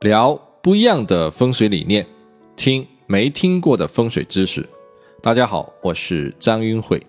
[0.00, 2.06] 聊不一样的风水理念，
[2.54, 4.64] 听没听过的风水知识。
[5.20, 7.02] 大家好，我是张云慧。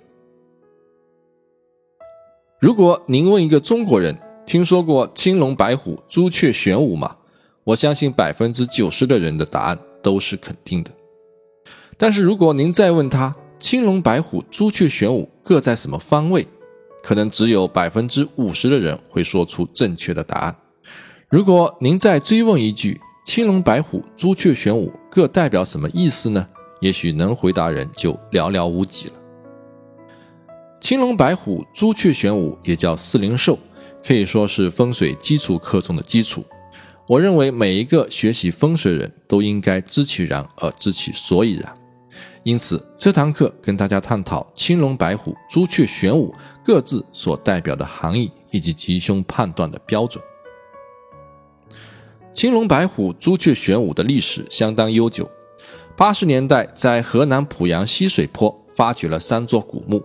[2.60, 7.15] 如果您问一个中国人，听说过青龙、白虎、朱雀、玄武吗？
[7.64, 10.89] 我相信百分之九十的人的答案都是肯定的。
[11.96, 16.47] 但是如果您再问他，青龙、白虎、朱雀、玄武各在什么方位？
[17.04, 20.56] 可能只有百分之五十的人会说出正确的答案。
[21.29, 26.47] 如果您再追问一句“青龙、白虎、朱雀、玄武各代表什么意思呢？”
[26.82, 29.14] 也许能回答人就寥寥无几了。
[30.82, 33.59] 青龙、白虎、朱雀、玄武也叫四灵兽，
[34.03, 36.44] 可以说是风水基础课中的基础。
[37.05, 41.72] 我认为每一个学习风水人都应该知其然而知其所以然。
[42.41, 46.33] 因此，这堂课跟大家探讨青龙、白虎、朱雀、玄武
[46.66, 50.23] 各自所代表的含义以及吉凶判断的标准。
[52.33, 55.30] 青龙、白虎、朱雀、玄武的历史相当悠久。
[55.97, 60.02] 八十年代，在河南濮阳西水坡发掘了三座古墓，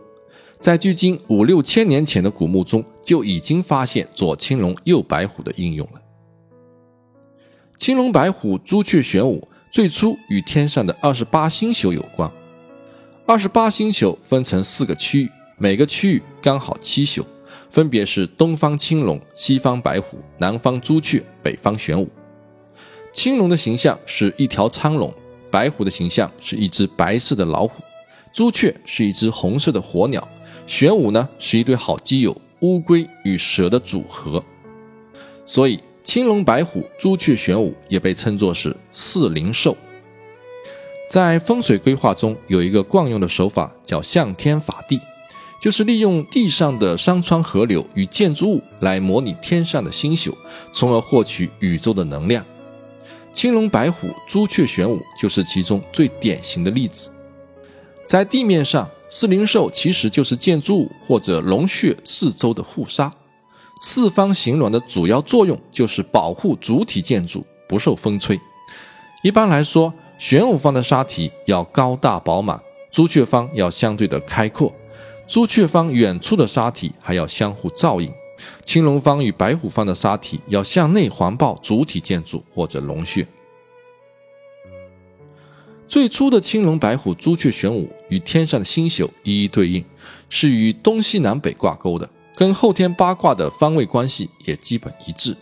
[0.59, 6.01] 在距今五六千年前的古墓中，就已经发现左青龙、右白虎的应用了。
[7.77, 9.47] 青龙、白虎、朱雀、玄武。
[9.71, 12.31] 最初与天上的二十八星宿有关。
[13.27, 17.27] 二十八星宿分成四个区域，每个区域刚好七宿，
[17.75, 22.09] 分别是东方青龙、西方白虎、南方朱雀、北方玄武。
[23.13, 25.13] 青龙的形象是一条苍龙，
[25.51, 27.83] 白虎的形象是一只白色的老虎，
[28.33, 30.27] 朱雀是一只红色的火鸟，
[30.69, 34.41] 玄武呢是一对好基友乌龟与蛇的组合。
[35.45, 35.81] 所以。
[36.05, 39.75] 青龙、白虎、朱雀、玄武也被称作是四灵兽。
[41.09, 45.01] 在风水规划中，有一个惯用的手法叫向天法地，
[45.61, 50.37] 就是利用地上的山川河流与建筑物来模拟天上的星宿，
[50.73, 52.45] 从而获取宇宙的能量。
[53.33, 57.11] 青龙、白虎、朱雀、玄武就是其中最典型的例子。
[58.07, 63.11] 在地面上，四灵兽其实就是建筑物或者龙穴四周的护沙。
[63.81, 68.39] 四方形卵的主要作用就是保护主体建筑不受风吹。
[69.23, 74.73] 一般来说，玄武方的沙体要高大饱满，朱雀方要相对的开阔。
[75.27, 78.13] 朱雀方远处的沙体还要相互照应。
[78.65, 83.27] 青龙方与白虎方的沙体要向内环抱主体建筑或者龙穴。
[85.89, 89.85] 最初的青龙、白虎、朱雀、玄武与天上的星宿一一对应，
[90.29, 92.09] 是与东西南北挂钩的。
[92.37, 95.37] 跟后天八卦的方位关系也基本一致，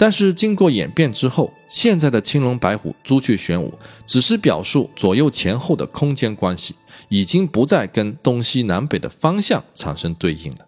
[0.00, 3.70] 但是经过演变之后，现在的青龙、白虎、朱雀、玄武
[4.06, 6.74] 只是表述左右前后的空间关系，
[7.10, 10.66] 已经不再跟东西南北的方向产生对应了。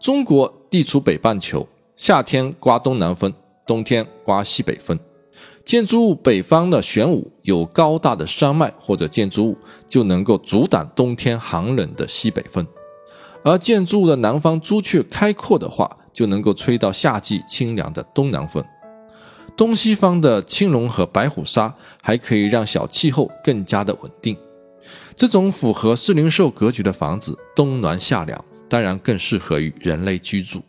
[0.00, 3.30] 中国地处北半球，夏天刮东南风，
[3.66, 4.98] 冬天刮西北风。
[5.62, 12.66] 建筑物北方的玄武有高大的山脉或者建筑物，就能够阻挡冬天寒冷的西北风。
[13.46, 18.62] 而建筑物的南方朱雀开阔的话，就能够吹到夏季清凉的东南风。
[19.56, 24.36] 东西方的青龙和白虎沙还可以让小气候更加的稳定。
[25.14, 30.60] 这种符合四灵兽格局的房子，冬暖夏凉，当然更适合于人类居住。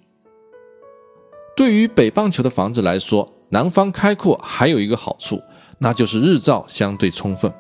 [1.56, 5.42] 对于北半球的房子来说，南方开阔还有一个好处，
[5.80, 7.52] 那就是日照相对充分，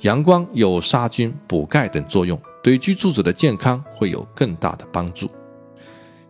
[0.00, 2.36] 阳光有杀菌、补钙等作用。
[2.64, 5.30] 对居住者的健康会有更大的帮助。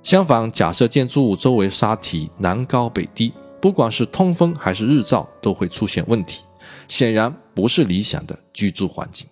[0.02, 6.42] 相反，假设建筑物周围沙体南高北低，不管是通风还是日照都会出现问题，
[6.88, 9.28] 显然不是理想的居住环境。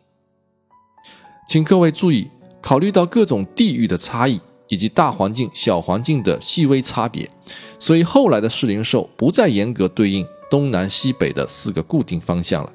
[1.48, 2.30] 请各位注意，
[2.60, 7.28] 考虑到各种地域的差异以及大环境、小环境的细微差别，
[7.80, 12.72] 所以后来的四灵兽不再严格对应东南西北的四个固定方向了。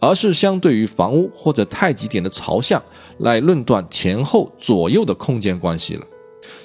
[0.00, 2.82] 而是相对于房屋或者太极点的朝向
[3.18, 6.06] 来论断前后左右的空间关系了，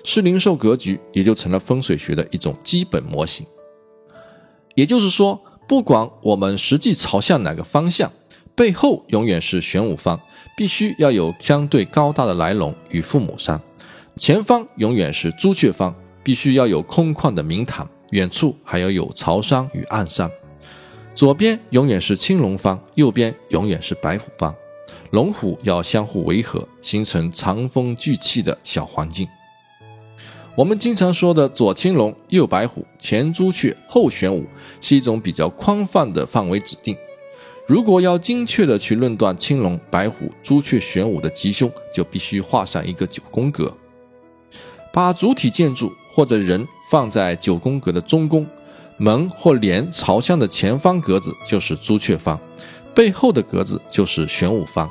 [0.03, 3.45] 是灵兽格局也就成了风水学的一种基本模型。
[4.75, 8.11] 也就是说，不管我们实际朝向哪个方向，
[8.55, 10.19] 背后永远是玄武方，
[10.55, 13.59] 必须要有相对高大的来龙与父母山；
[14.15, 20.29] 前方永远是朱雀方，必须要有空旷的明堂，远处还要有朝山与暗山。
[21.13, 24.53] 左边永远是青龙方，右边永远是白虎方，
[25.12, 29.27] 龙虎要相互维和，形成长风聚气的小环境。
[30.56, 34.45] 我们经常说的左青龙、右白虎、前朱雀、后玄武，
[34.81, 36.98] 是一种比较宽泛的范围指定。
[37.68, 43.71] 如果要精确的去论断青龙、白虎、朱雀、玄武的吉凶，就必须画上一个九宫格，
[44.92, 48.45] 把主体建筑或者人放在九宫格的中宫。
[49.00, 52.39] 门或帘朝向的前方格子就是朱雀方，
[52.97, 54.89] 背后的格子就是玄武方，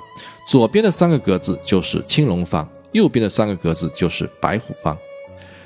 [0.49, 4.97] 左边的三个格子就是青龙方，右边的三个格子就是白虎方。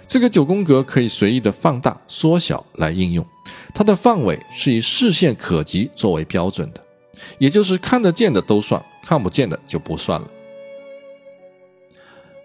[0.06, 3.22] 这个九宫格可以随意的放大、缩小来应用，
[3.74, 6.80] 它的范围是以视线可及作为标准的，
[7.36, 10.26] 也就是看得见的都算，看不见的就不算了。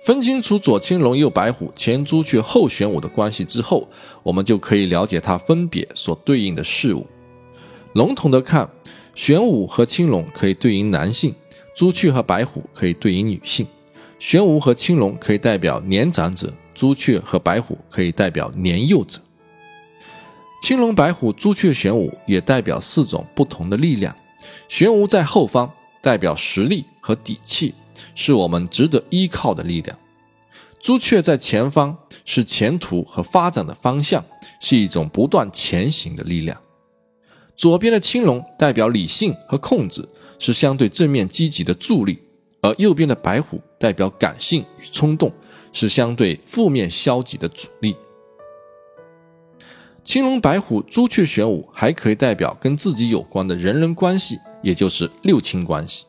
[0.03, 3.87] 分清楚左青龙、右白虎、前朱雀、后玄武的关系之后，
[4.23, 7.07] 我们就可以了解它分别所对应的事物。
[7.93, 8.69] 笼统的看，
[9.15, 11.33] 玄武和青龙可以对应男性，
[11.73, 13.65] 朱雀和白虎可以对应女性。
[14.19, 16.53] 玄武和青龙可以代表年长者。
[16.73, 19.17] 朱雀和白虎可以代表年幼者，
[20.61, 24.13] 青龙、白虎、朱雀、玄武也代表四种不同的力量。
[24.67, 25.71] 玄武在后方，
[26.01, 27.73] 代表实力和底气，
[28.13, 29.97] 是我们值得依靠的力量；
[30.81, 34.21] 朱雀在前方，是前途和发展的方向，
[34.59, 36.59] 是一种不断前行的力量。
[37.57, 40.07] 左边的青龙代表理性和控制，
[40.39, 42.15] 是相对正面积极的助力；
[42.61, 45.31] 而右边的白虎代表感性与冲动。
[45.77, 47.97] 是相对负面消极的阻力。
[50.05, 56.05] 青龙、白虎、朱雀、玄武还可以代表跟自己有关的人人关系，也就是六亲关系。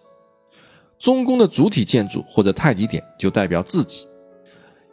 [1.01, 4.07] 中宫的主体建筑或者太极点就代表自己，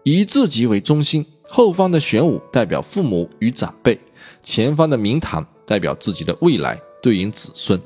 [0.02, 1.24] 以自己为中心。
[1.44, 4.00] 后方的玄武代表父母与长辈，
[4.42, 7.80] 前方的明堂代表自己的未来，对应子孙。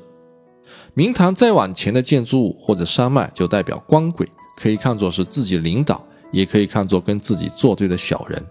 [0.94, 6.04] 明堂再往前的建筑物或者山脉就代表官鬼，可以看作是自己领导。
[6.30, 8.46] 也可以看作跟自己作对的小人。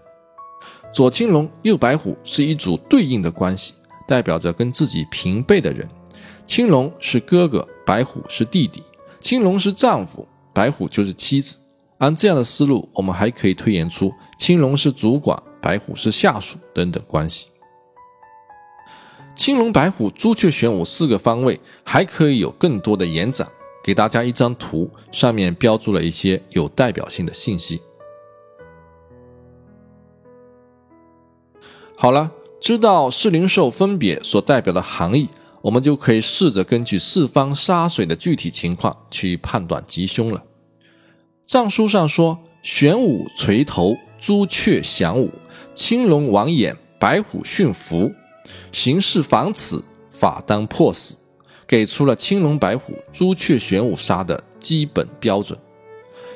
[0.92, 3.72] 左青龙，右白虎是一组对应的关系，
[4.04, 5.88] 代表着跟自己平辈的人。
[6.44, 8.82] 青龙是哥哥，白虎是弟弟。
[9.20, 11.56] 青龙是丈夫，白虎就是妻子。
[11.98, 17.48] 按这样的思路，我们还可以推演出青龙是主管，白虎是下属等等关系。
[19.38, 23.46] 青龙、白虎、朱雀、玄武四个方位还可以有更多的延展。
[23.84, 27.80] 给大家一张图，上面标注了一些有代表性的信息。
[31.96, 32.28] 好了，
[32.60, 35.28] 知道四灵兽分别所代表的含义，
[35.62, 40.42] 我们就可以试着根据四方杀水的具体情况去判断吉凶了。
[41.46, 45.30] 藏书上说：玄武垂头，朱雀翔舞，
[45.72, 48.12] 青龙王眼，白虎驯服，
[48.72, 51.16] 行事防此，法当破死。
[51.66, 55.58] 给出了青龙、白虎、朱雀、玄武杀的基本标准，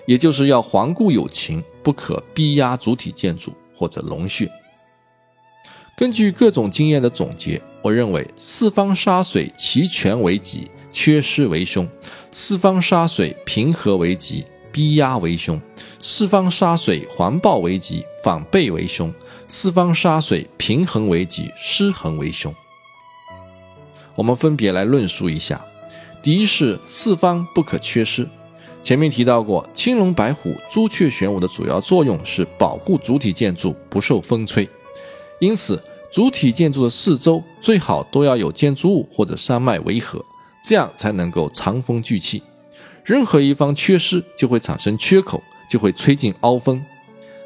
[0.04, 4.46] 也就是要环顾有情，不可逼压主体建筑或者龙穴。
[5.96, 11.86] 根据各种经验的总结，我认为四方杀水齐全为吉，缺失为凶；
[12.30, 15.58] 四方杀水平和为吉，逼压为凶；
[15.98, 19.10] 四方杀水环抱为吉，反背为凶；
[19.54, 22.54] 四方沙水平衡为吉，失衡为凶。
[24.14, 25.62] 我们分别来论述一下。
[26.22, 28.26] 第一是四方不可缺失。
[28.82, 34.66] 前面提到过，青龙、白虎、朱雀、玄武的主要作用是保护主体建筑不受风吹，
[35.38, 35.78] 因此
[36.10, 40.24] 主体建筑的四周最好都要有建筑物或者山脉围合，
[40.64, 42.42] 这样才能够藏风聚气。
[43.04, 46.82] 任何一方缺失，就会产生缺口，就会吹进凹风。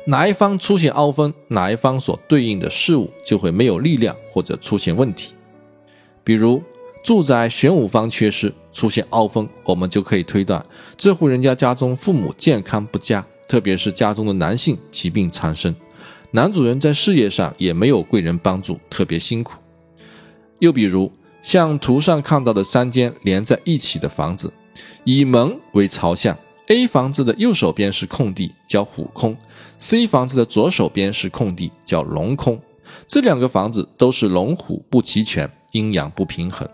[0.09, 5.35] 哪一方出现凹峰，哪一方所对应的事物就会没有力量或者出现问题。
[6.23, 6.63] 比如
[7.03, 10.65] 住宅玄武方缺失，出现凹峰，我们就可以推断
[10.97, 15.75] 这户人家家中父母健康不佳，特别是家中的男性疾病缠身，
[16.31, 19.55] 男主人在事业上也没有贵人帮助，特别辛苦。
[20.61, 21.11] 又比如
[21.43, 24.53] 像图上看到的三间连在一起的房子，
[25.03, 26.37] 以门为朝向
[26.69, 29.37] ，A 房子的右手边是空地，叫虎空
[29.79, 32.61] ；C 房子的左手边是空地，叫龙空。
[33.07, 35.51] 这两个房子都是龙虎不齐全。
[35.73, 36.67] 阴阳不平衡，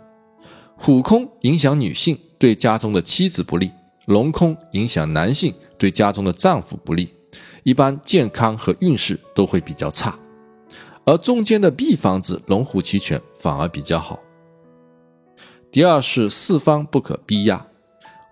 [0.77, 3.69] 虎空影响女性，对家中的妻子不利；
[4.07, 7.09] 龙空影响男性，对家中的丈夫不利。
[7.65, 10.17] 一般健康和运势都会比较差。
[11.05, 14.21] 而中间的 B 房子龙虎齐全，反而比较好。
[15.73, 17.67] 第二是四方不可逼压。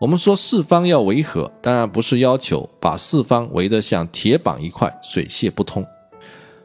[0.00, 5.86] 我们说四方要围合，当然不是要求把四方围得像铁板一块，水泄不通。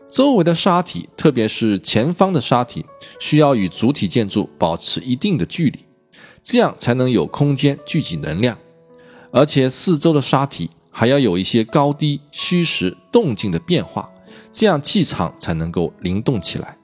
[0.09, 2.85] 周围的沙体，特别是前方的沙体，
[3.19, 5.79] 需要与主体建筑保持一定的距离，
[6.41, 8.57] 这样才能有空间聚集能量。
[9.31, 14.09] 而且四周的沙体还要有一些高低、虚实、动静的变化，
[14.49, 16.77] 这样气场才能够灵动起来。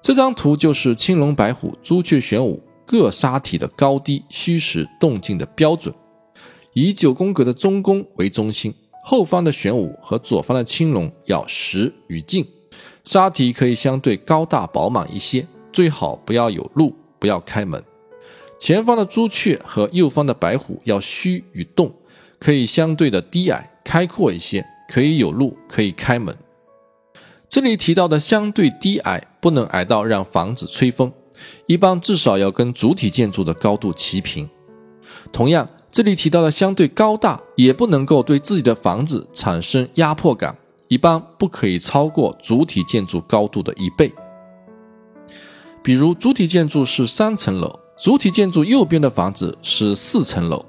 [0.00, 5.92] 这张图就是青龙、白虎、朱雀、玄武各沙体的高低、虚实、动静的标准，
[6.72, 8.72] 以九宫格的中宫为中心。
[9.04, 12.44] 后方的玄武和左方的青龙要实与静，
[13.04, 17.80] 沙体可以相对高大饱满一些，最好不要有路，不要开门。
[18.58, 21.94] 前方的朱雀和右方的白虎要虚与动，
[22.40, 26.36] 可以相对的低矮开阔一些，可以有路，可以开门。
[27.48, 31.12] 这里提到的相对低矮，不能矮到让房子吹风，
[31.66, 34.48] 一般至少要跟主体建筑的高度齐平。
[35.32, 40.56] 同样，这里提到的相对高大，也不能够对自己的房子产生压迫感，
[40.88, 44.12] 一般不可以超过主体建筑高度的一倍。
[45.82, 50.64] 比如，主体建筑是三层楼，主体建筑右边的房子是四层楼，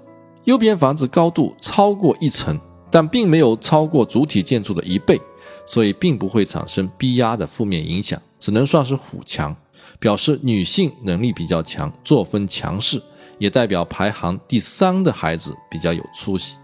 [0.45, 2.59] 右边房子高度超过一层，
[2.91, 5.19] 但并没有超过主体建筑的一倍。
[5.65, 9.53] 所以并不会产生逼压的负面影响，只能算是虎墙，
[9.99, 13.01] 表示女性能力比较强，作风强势，
[13.37, 16.57] 也代表排行第三的孩子比较有出息。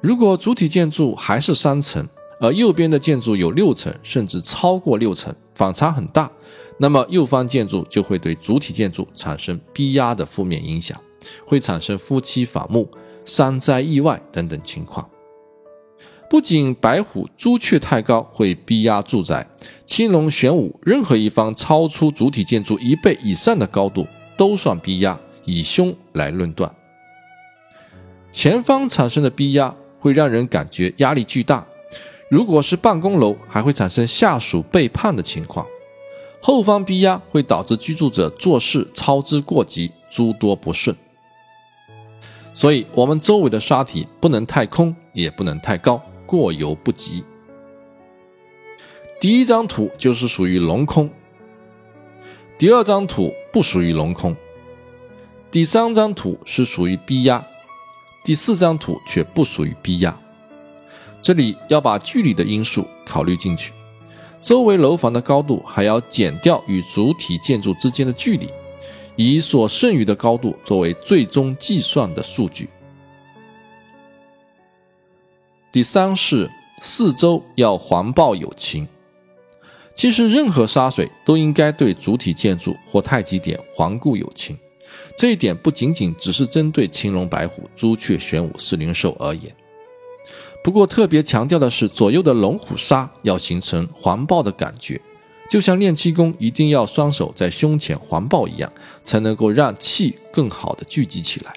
[0.00, 2.06] 如果主体建筑还是三层，
[2.40, 6.30] 而右边的建筑有六层，甚至超过六层，反差很大，
[6.78, 10.96] 那么右方建筑就会对主体建筑产生逼压的负面影响，
[11.44, 12.88] 会产生夫妻反目、
[13.24, 15.08] 山灾意外等等情况。
[16.30, 19.46] 不仅白虎、朱雀太高会逼压住宅，
[19.86, 24.06] 青龙、玄武任何一方超出主体建筑一倍以上的高度
[24.36, 25.18] 都算逼压。
[25.50, 26.70] 以凶来论断，
[28.30, 31.66] 前方产生的逼压会让人感觉压力巨大。
[32.30, 35.64] 如果是办公楼，还会产生下属背叛的情况。
[36.42, 40.94] 后方逼压会导致居住者做事操之过急，诸多不顺。
[42.52, 45.98] 所以，我们周围的沙体不能太空，也不能太高。
[46.28, 47.24] 过犹不及。
[49.18, 51.08] 第一张图就是属于龙空，
[52.58, 54.36] 第二张图不属于龙空，
[55.50, 57.42] 第三张图是属于逼压，
[58.24, 60.14] 第四张图却不属于逼压。
[61.22, 63.72] 这里要把距离的因素考虑进去，
[64.40, 68.48] 周围楼房的高度还要减掉与主体建筑之间的距离，
[69.16, 72.68] 以所剩余的高度作为最终计算的数据。
[75.70, 78.88] 第三是四周要环抱有情。
[79.94, 84.56] 其实任何沙水都应该对主体建筑或太极点环顾有情。
[85.16, 89.52] 这一点不仅仅只是针对青龙、白虎、朱雀、玄武四灵兽而言。
[90.62, 95.00] 不过特别强调的是，左右的龙虎沙要形成环抱的感觉，
[95.50, 98.72] 就像练气功一定要双手在胸前环抱一样，
[99.02, 101.52] 才能够让气更好的聚集起来。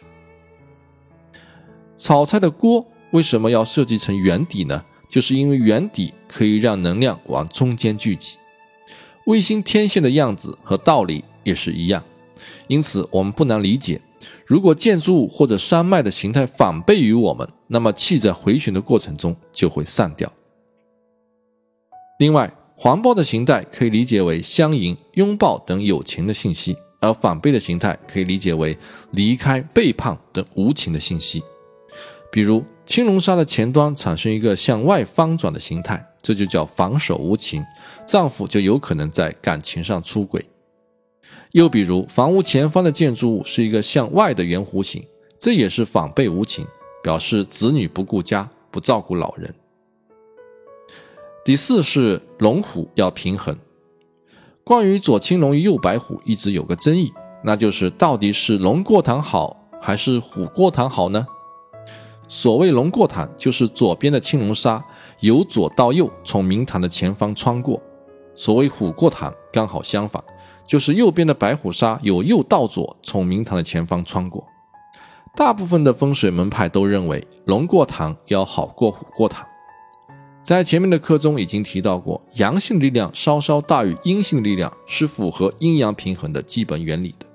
[1.96, 2.86] 炒菜的锅。
[3.12, 4.84] 为什么要设计成圆底呢？
[5.10, 8.38] 就是因为圆底可以让能量往中间聚集。
[9.26, 12.02] 卫星天线的样子和道理也是一样，
[12.68, 14.00] 因此我们不难理解，
[14.46, 20.32] 如果建筑物或者山脉的形态反背于我们，那么气在回旋的过程中就会散掉。
[22.20, 28.78] 另外，环抱的形态可以理解为相迎、拥抱等有情的信息，而反背的形态可以理解为
[29.12, 31.44] 离开、背叛等无情的信息，
[32.32, 32.64] 比如。
[32.86, 37.64] 青龙沙的前端产生一个向外翻转的形态，这就叫防守无情，
[38.06, 40.44] 丈夫就有可能在感情上出轨。
[41.52, 45.06] 又比如，房屋前方的建筑物是一个向外的圆弧形，
[45.40, 46.66] 这也是反背无情，
[47.04, 49.54] 表示子女不顾家，不照顾老人。
[51.46, 53.56] 第四是龙虎要平衡。
[54.64, 57.12] 关于左青龙与右白虎，一直有个争议，
[57.44, 61.26] 那就是到底是龙过堂好还是虎过堂好呢？
[62.34, 64.82] 所谓龙过潭，就是左边的青龙沙
[65.20, 67.78] 由左到右从明堂的前方穿过；
[68.34, 70.24] 所谓虎过潭，刚好相反，
[70.66, 74.48] 就是右边的白虎沙由右到左从明堂的前方穿过。
[75.36, 79.46] 大部分的风水门派都认为龙过潭要好过虎过潭。
[80.42, 87.26] 在前面的课中已经提到过，阳性力量稍稍大于阴性力量是符合阴阳平衡的基本原理的。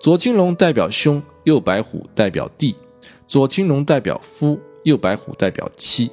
[0.00, 2.76] 左青龙代表凶，右白虎代表地。
[3.32, 6.10] 左青龙代表夫，右白虎代表妻。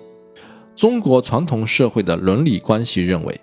[0.73, 3.41] 中国传统社会的伦理关系认为，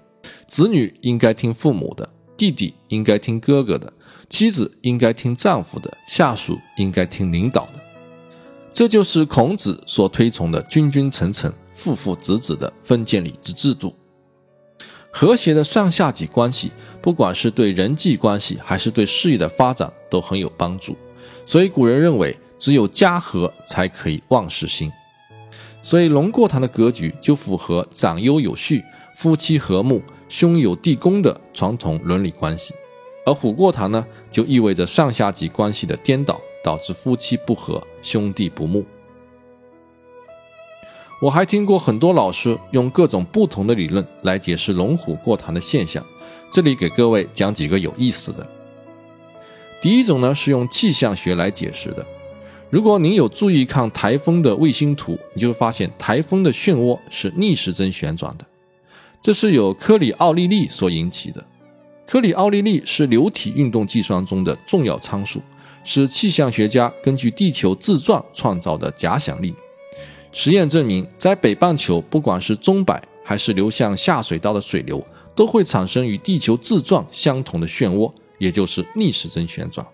[0.48, 3.92] 子女应该听父母的，弟弟应该听哥哥的，
[4.30, 7.72] 妻子应该听丈夫的，下属应该听领导的。
[8.72, 13.94] 这就是孔子所推崇的君君臣臣、父父子子的封建礼制制度。
[15.10, 20.96] 和谐的上下级关系，不管是对人际关系还是对事业的发展都很有帮助。
[21.44, 22.34] 所以古人认为。
[22.66, 24.90] 只有家和才可以万事兴，
[25.84, 28.82] 所以龙过堂的格局就符合长幼有序、
[29.14, 32.74] 夫妻和睦、兄友弟恭的传统伦理关系；
[33.24, 38.84] 而虎过堂呢，就意味着上下级关系的颠倒，导致夫妻不和、兄弟不睦。
[41.20, 46.04] 我还听过很多老师用各种不同的理论来解释龙虎过堂的现象，
[46.50, 48.44] 这里给各位讲几个有意思的。
[49.80, 52.04] 第一种呢是用气象学来解释的。
[52.68, 58.44] 如果您有注意看台风的卫星图，你就会发现台风的漩涡是逆时针旋转的，
[59.22, 61.44] 这是由科里奥利力所引起的。
[62.06, 65.40] 科里奥利力是流体运动计算中的重要参数，
[65.84, 69.54] 是气象学家根据地球自转创造的假想力。
[70.32, 75.04] 实验证明，在北半球，不管是钟摆还是流向下水道的水流，
[75.36, 79.86] 都会产生与地球自转相同的漩涡，也就是逆时针旋转。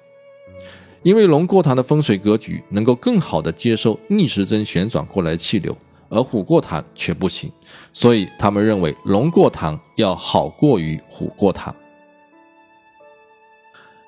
[1.02, 5.76] 因为龙过塘的风水格局能够更好地接收逆时针旋转过来的气流，
[6.08, 7.50] 而虎过塘却不行，
[7.92, 11.74] 所以他们认为龙过塘要好过于虎过塘。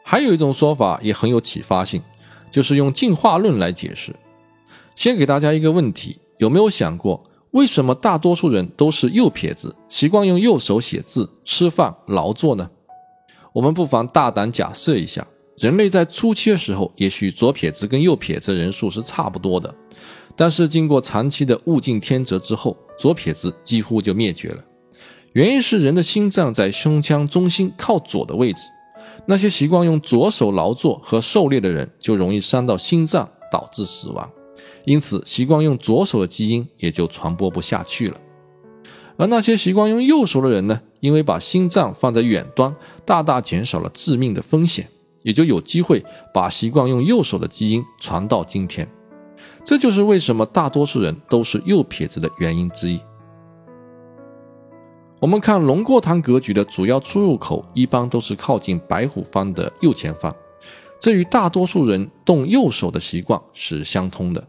[0.04, 2.00] 还有一种说法也很有启发性，
[2.50, 4.14] 就是用进化论来解释。
[4.94, 7.20] 先给大家一个问题：有没有想过，
[7.50, 12.70] 为什么大多数人都是右撇子，习惯用右手写字、吃饭、劳作呢？
[13.52, 15.26] 我们不妨大胆假设一下。
[15.56, 19.72] 人类在初期的时候，也许左撇子跟右撇子人数是差不多的，
[20.34, 24.64] 但是经过长期的物竞天择之后，左撇子几乎就灭绝了。
[25.32, 28.62] 原因是人的心脏在胸腔中心靠左的位置，
[29.26, 34.28] 那些习惯用左手劳作和狩猎的人就容易伤到心脏，导致死亡。
[34.84, 38.20] 因此，习惯用左手的基因也就传播不下去了。
[39.16, 40.80] 而那些习惯用右手的人呢？
[40.98, 44.88] 因为把心脏放在远端，大大减少了致命的风险。
[45.24, 48.86] 也就有机会把习惯用右手的基因传到今天，
[49.64, 53.00] 这就是为什么大多数人都是右撇子的原因之一。
[55.20, 60.34] 我们看龙过堂格局的主要出入口一般都是靠近白虎方的右前方，
[61.00, 64.46] 这与大多数人动右手的习惯是相通的。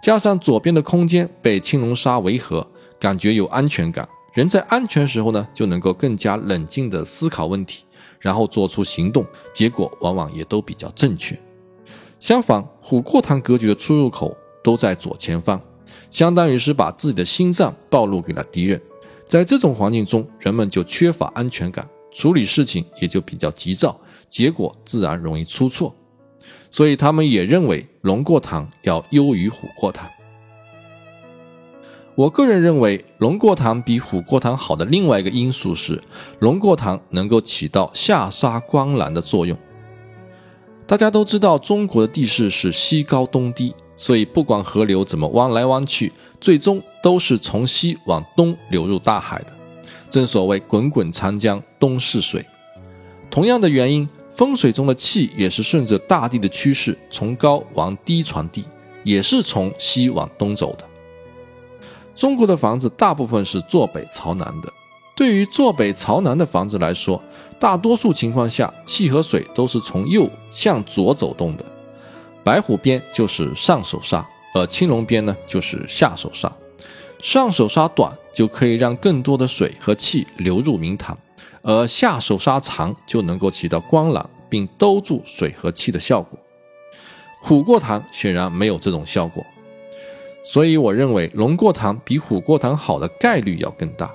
[0.00, 2.64] 加上左边的空间被青龙沙围合，
[3.00, 7.84] 感觉有安全感，人在安全时候呢就能够更加冷静地思考问题。
[8.20, 11.36] 然后做出行动，结果往往也都比较正确。
[12.20, 15.60] 相反，虎过堂格局的出入口都在左前方，
[16.10, 18.80] 相当于是把自己的心脏暴露给了敌人。
[19.24, 25.94] 在这种环境中，人们就缺乏安全感，处理事情也就比较急躁，结果自然容易出错。
[26.70, 30.08] 所以他们也认为龙过堂要优于虎过堂。
[32.20, 35.98] 我个人认为，龙过塘比虎过塘好的另外一个因素是，
[36.40, 39.56] 龙过塘能够起到下杀光澜的作用。
[40.86, 49.52] 大家都知道，中国的地势是西高东低，所以不管河流怎么弯来弯去，最终都是从西往东流入大海的。
[50.10, 52.44] 正所谓“滚滚长江东逝水”。
[53.30, 58.66] 同样的原因，风水中的气也是顺着大地的趋势，从高往低传递，
[59.04, 60.89] 也是从西往东走的。
[62.20, 64.70] 中国的房子大部分是坐北朝南的。
[65.16, 67.18] 对于坐北朝南的房子来说，
[67.58, 71.64] 大多数情况下，气和水都是从右向左走动的。
[72.44, 76.52] 白虎边就是上手杀，而青龙边呢就是下手杀。
[77.22, 81.16] 上手杀短就可以让更多的水和气流入明堂，
[81.62, 86.38] 而下手杀长就能够起到光朗并兜住水和气的效果。
[87.40, 89.42] 虎过堂显然没有这种效果。
[90.42, 94.10] 所以我认为龙过堂比虎过堂好的概率要更大。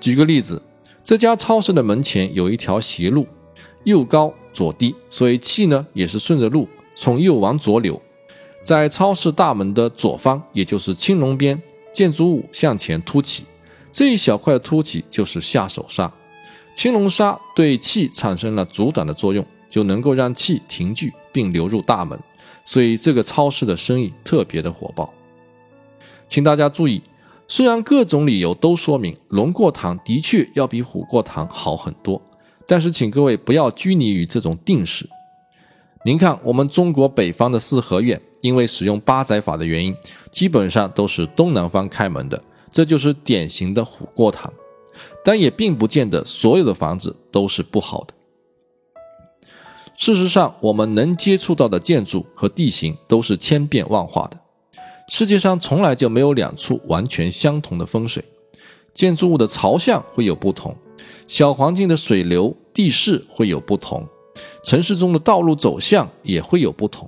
[0.00, 0.60] 举个例子，
[1.02, 3.26] 这家超市的门前有一条斜路，
[3.84, 8.00] 右高左低，所以气呢也是顺着路从右往左流。
[8.62, 11.60] 在超市大门的左方，也就是青龙边，
[11.92, 13.44] 建筑物向前凸起，
[13.90, 16.12] 这一小块凸起就是下手杀。
[16.74, 22.18] 青龙沙对气产生了阻挡的作用，就能够让气停聚并流入大门，
[22.64, 25.12] 所以这个超市的生意特别的火爆。
[26.28, 27.02] 请大家注意，
[27.46, 32.20] 虽然各种理由都说明龙过堂的确要比虎过堂好很多，
[32.66, 35.08] 但是请各位不要拘泥于这种定式。
[36.04, 39.94] 您看，我们中国北方的四合院，因为使用八宅法的原因，
[40.30, 44.52] 基本上都是东南方开门的，这就是典型的虎过堂。
[45.24, 48.14] 但也并不见得所有的房子都是不好的。
[49.96, 54.36] 事实上，我们能接触到的建筑和地形都是千变万化的。
[55.12, 58.24] 世界上从来就没有两处完全相同的风水，
[58.94, 60.74] 建筑物的朝向会有不同，
[61.28, 64.08] 小环境的水流、地势会有不同，
[64.64, 67.06] 城市中的道路走向也会有不同。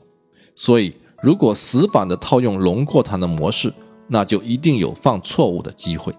[0.55, 3.73] 所以，如果死板的套用龙过塘的模式，
[4.07, 6.15] 那就一定有犯错误的机会。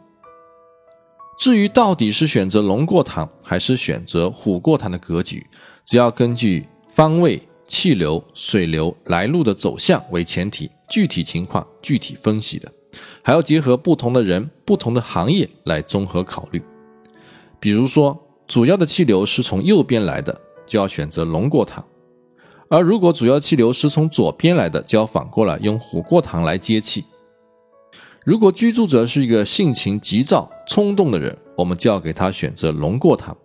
[1.37, 5.45] 至于到底是选择龙过塘还是选择虎过塘的格局，
[5.85, 7.39] 只要根据方位。
[7.67, 12.71] 气流、水流来路的走向为前提，具体情况具体分析的。
[13.21, 16.61] 还要结合不同的人、不同的行业来综合考虑。
[17.59, 18.17] 比如说，
[18.47, 21.83] 主要的气流是从右边来的，就要选择龙过堂；
[22.69, 27.03] 而如果主要气流是从左边来的，就要反过来用虎过堂来接气。
[28.23, 33.35] 如果居住者是一个性情急躁、冲动的人，我们就要给他选择龙过堂。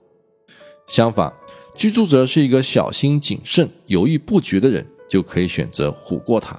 [0.87, 1.33] 相反，
[1.74, 6.59] 居住者是一个小心谨慎、犹豫不决的人，就可以选择虎过堂。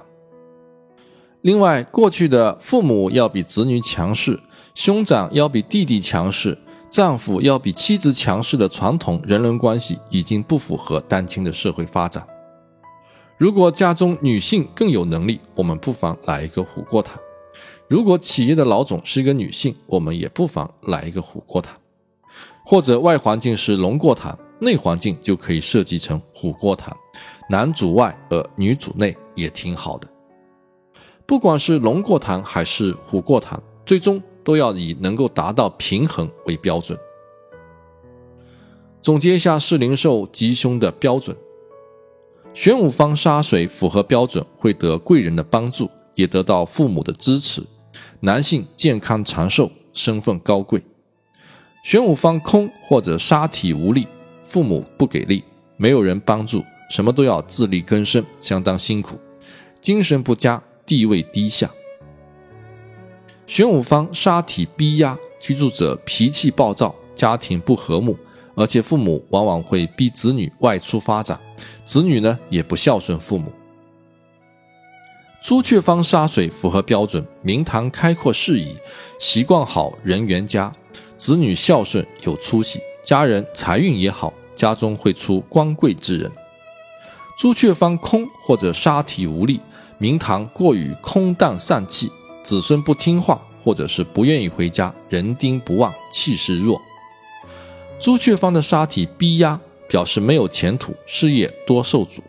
[1.42, 4.38] 另外，过去的父母要比子女强势，
[4.76, 6.56] 兄长要比弟弟强势，
[6.88, 12.24] 丈夫要比妻子强势的传统人伦关系，已经不符合当今的社会发展。
[13.36, 17.18] 如果家中女性更有能力，我们不妨来一个虎过堂。
[17.88, 21.74] 如果企业的老总是一个女性，我们也不妨来一个虎过堂，
[22.64, 26.96] 或者外环境是龙过堂，内环境就可以设计成虎过堂，
[27.50, 30.08] 男主外而女主内也挺好的。
[31.32, 36.98] 不管是龙过堂还是虎过堂，最终都要以能够达到平衡为标准。
[39.00, 41.34] 总结一下四灵兽吉凶的标准：
[42.52, 47.62] 玄武方杀水符合标准，会得贵人的帮助，也得到父母的支持。
[48.20, 50.80] 男性健康长寿，身份高贵；
[51.82, 54.06] 玄武方空或者杀体无力，
[54.44, 55.42] 父母不给力，
[55.78, 59.16] 没有人帮助，什么都要自力更生，相当辛苦，
[59.80, 61.70] 精神不佳，地位低下。
[63.46, 68.14] 玄武方杀体逼压，居住者脾气暴躁，家庭不和睦，
[68.54, 71.40] 而且父母往往会逼子女外出发展，
[71.86, 73.50] 子女呢也不孝顺父母。
[75.42, 78.76] 朱雀方杀水符合标准，明堂开阔适宜，
[79.18, 80.70] 习惯好，人缘佳，
[81.16, 86.30] 子女孝顺有出息，家人财运也好，家中会出光贵之人。
[87.38, 89.58] 朱雀方空或者杀体无力，
[90.02, 92.10] 明堂过于空荡散气，
[92.42, 96.82] 子孙不听话，或者是不愿意回家，人丁不旺，气势弱。
[98.00, 102.20] 朱雀方的杀体逼压，表示没有前途，事业多受阻。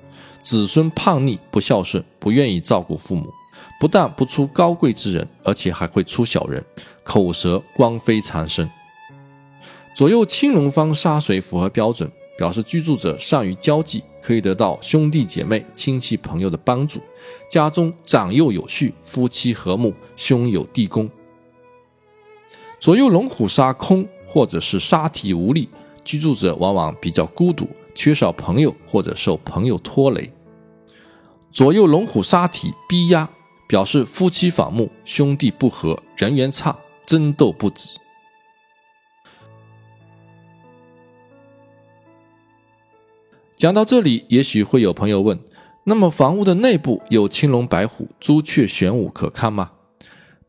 [0.44, 3.28] 子孙叛逆不孝顺，不愿意照顾父母，
[3.80, 6.64] 不但不出高贵之人，而且还会出小人，
[7.04, 8.70] 口舌光飞残生。
[9.98, 12.08] 左右青龙方杀水符合标准，
[12.38, 17.02] 表示居住者善于交际，可以得到兄弟姐妹、亲戚朋友的帮助，
[17.50, 21.10] 家中长幼有序，夫妻和睦，兄友弟恭。
[22.80, 25.68] 左右龙虎杀空或者是杀体无力，
[26.06, 27.70] 居住者往往比较孤独。
[27.96, 30.34] 缺少朋友或者受朋友拖累，
[31.52, 33.30] 左右龙虎杀体逼压，
[33.68, 37.90] 表示夫妻反目、兄弟不和、人缘差、争斗不止。
[43.63, 45.39] 讲到这里，也许会有朋友问：
[45.86, 49.71] 那么房屋的内部有青龙白虎、朱雀玄武可看吗？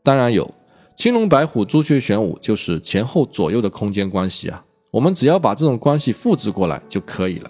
[0.03, 0.53] 当然有，
[0.97, 4.65] 青龙白虎、朱雀玄武就是前后左右的空间关系啊。
[4.91, 7.49] 我们只要把这种关系复制过来就可以了。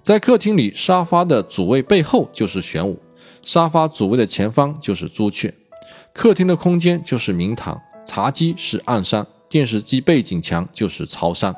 [0.00, 2.98] 在客厅里，沙发的主位背后就是玄武，
[3.42, 5.52] 沙发主位的前方就是朱雀，
[6.14, 11.54] 客厅的空间就是明堂，茶几是暗山，电视机背景墙就是朝山。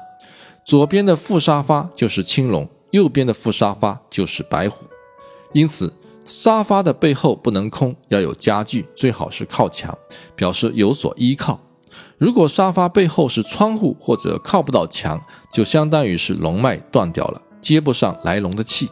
[0.64, 4.86] 左边的副沙发就是青龙，右边的副沙发就是白虎。
[5.52, 5.92] 因此，
[6.24, 9.96] 沙发的背后不能空，要有家具，最好是靠墙，
[10.34, 11.60] 表示有所依靠。
[12.16, 15.20] 如果沙发背后是窗户或者靠不到墙，
[15.52, 18.88] 就相当于是龙脉断掉了，接不上来龙的气。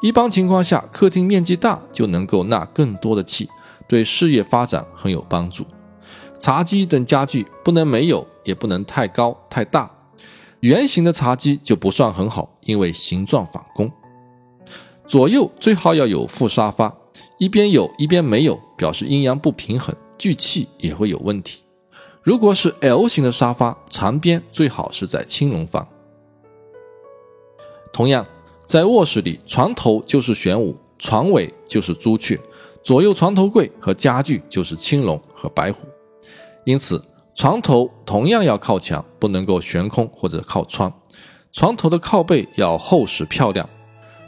[0.00, 3.48] 一般情况下，客厅面积大就能够纳更多的气，
[3.88, 5.66] 对事业发展很有帮助。
[6.38, 9.90] 茶几等家具不能没有，也不能太高太大。
[10.64, 13.92] 圆形的茶几就不算很好，因为形状反攻。
[15.06, 16.90] 左右最好要有副沙发，
[17.36, 21.62] 一边有一边没有，表示阴阳不平衡，聚气也会有问题。
[22.22, 25.86] 如果是 L 型的沙发，长边最好是在青龙方。
[27.92, 28.26] 同样，
[28.66, 32.40] 在卧室里，床头就是玄武，床尾就是朱雀，
[32.82, 35.80] 左右床头柜和家具就是青龙和白虎。
[36.64, 40.92] 因此，床头同样要靠墙，不能够悬空或者靠窗。
[41.50, 43.66] 床头的靠背要厚实漂亮，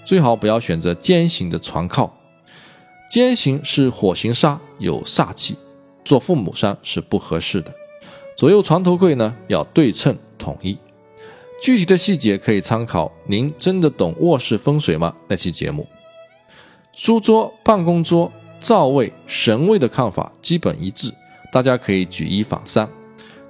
[0.07, 2.11] 最好不要选择尖形的床靠，
[3.11, 5.55] 尖形是火形沙，有煞气，
[6.03, 7.71] 做父母山是不合适的。
[8.39, 10.79] 左右床头柜呢要对称统一，
[11.61, 15.87] 具体的细节可以参考《您真的懂卧室风水吗》那期节目。
[16.95, 21.13] 书桌、办公桌、灶位、神位的看法基本一致，
[21.53, 22.89] 大家可以举一反三。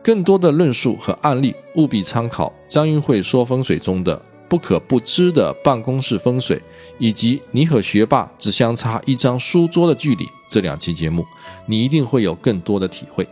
[0.06, 4.16] 更多的论述和案例，务必参考张云慧说风水中的
[4.48, 6.62] 不可不知的办公室风水，
[6.96, 11.26] 以及你和学霸只相差一张书桌的距离这两期节目，
[11.66, 13.26] 你一定会有更多的体会。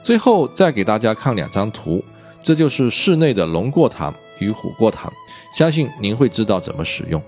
[0.00, 2.04] 最后再给大家看两张图，
[2.40, 5.12] 这就是室内的龙过堂与虎过堂，
[5.52, 7.20] 相信您会知道怎么使用。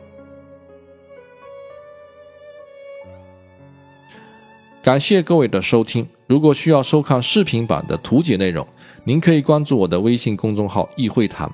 [4.84, 6.06] 感谢各位的收听。
[6.26, 8.66] 如果需要收看视频版的图解内容，
[9.04, 11.48] 您可以关注我的微信公众号“易会谈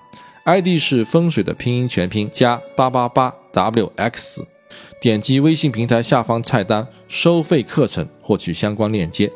[0.44, 4.42] ”，ID 是风水的拼音全拼加八八八 wx，
[5.00, 9.30] 点击微信平台下方菜单“收费课程”获取相关链接。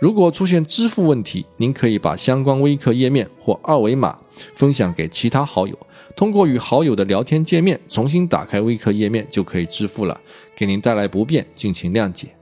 [0.00, 4.16] 如果出现支付问题，您可以把相关微课页面或二维码
[4.54, 5.76] 分享给其他好友，
[6.16, 10.18] 通过与好友的聊天界面重新打开微课页面就可以支付了，
[10.56, 12.37] 给您带来不便，敬请谅解。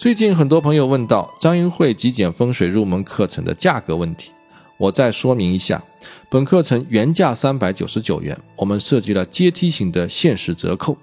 [0.00, 4.30] 最近很多朋友问到张云慧极简风水入门课程的价格问题，
[4.78, 5.84] 我再说明一下，
[6.30, 10.96] 本课程原价三百九十九元，我们设计了阶梯型的限时折扣，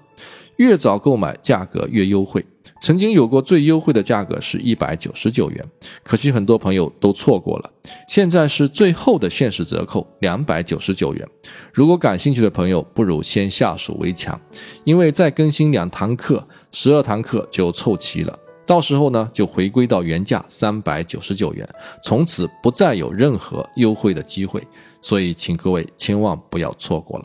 [0.56, 2.44] 越早购买价格越优惠。
[2.80, 5.64] 曾经有过最优惠的价格是一百九十九元，
[6.02, 7.70] 可惜很多朋友都错过了。
[8.08, 11.24] 现在是最后的限时折扣，两百九十九元。
[11.72, 14.40] 如果感兴趣的朋友，不如先下手为强，
[14.82, 18.36] 因为再更新两堂课，十二堂课就凑齐了。
[18.68, 21.66] 到时候呢，就回归到原价三百九十九元，
[22.04, 24.62] 从此不再有任何优惠的机会，
[25.00, 27.24] 所以请各位千万不要错过了。